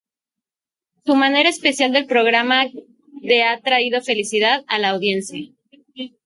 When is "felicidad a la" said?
4.01-4.89